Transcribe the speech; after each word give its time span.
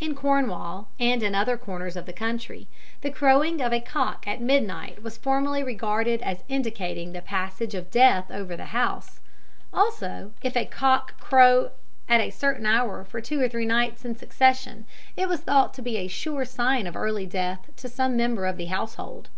In 0.00 0.16
Cornwall, 0.16 0.88
and 0.98 1.22
in 1.22 1.32
other 1.32 1.56
corners 1.56 1.94
of 1.94 2.06
the 2.06 2.12
country, 2.12 2.66
the 3.02 3.10
crowing 3.12 3.60
of 3.60 3.72
a 3.72 3.78
cock 3.78 4.26
at 4.26 4.40
midnight 4.40 5.00
was 5.00 5.16
formerly 5.16 5.62
regarded 5.62 6.20
as 6.22 6.42
indicating 6.48 7.12
the 7.12 7.22
passage 7.22 7.72
of 7.72 7.88
death 7.88 8.32
over 8.32 8.56
the 8.56 8.64
house; 8.74 9.20
also 9.72 10.32
if 10.42 10.56
a 10.56 10.64
cock 10.66 11.20
crew 11.20 11.70
at 12.08 12.20
a 12.20 12.30
certain 12.30 12.66
hour 12.66 13.04
for 13.04 13.20
two 13.20 13.40
or 13.40 13.48
three 13.48 13.64
nights 13.64 14.04
in 14.04 14.16
succession, 14.16 14.86
it 15.16 15.28
was 15.28 15.42
thought 15.42 15.72
to 15.74 15.82
be 15.82 15.98
a 15.98 16.08
sure 16.08 16.44
sign 16.44 16.88
of 16.88 16.96
early 16.96 17.24
death 17.24 17.70
to 17.76 17.88
some 17.88 18.16
member 18.16 18.46
of 18.46 18.56
the 18.56 18.66
household. 18.66 19.28